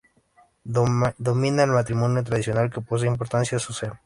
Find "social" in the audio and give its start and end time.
3.59-3.99